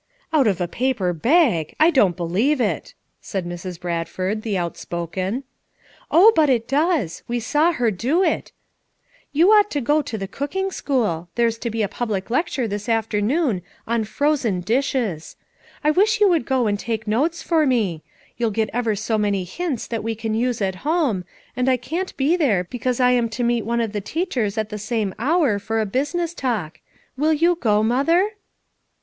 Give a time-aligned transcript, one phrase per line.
[0.33, 1.75] "Out of a paper bag!
[1.79, 3.79] I don't believe it," said Mrs.
[3.79, 5.43] Bradford, the outspoken.
[6.09, 8.51] "Oh, but it does; we saw her do it.
[9.31, 11.59] You FOUR MOTHERS AT CHAUTAUQUA 307 ought to go to the cooking schooL There *s
[11.59, 15.35] to be a public lecture this afternoon on 'Frozen Dishes/
[15.83, 18.01] I wish you would go and take notes for me;
[18.37, 21.25] you'll get ever so many hints that we can use at home,
[21.55, 24.69] and I can't be there because I am to meet one of the teachers at
[24.69, 26.79] the same hour for a business talk.
[27.15, 28.31] Will you go, Mother?"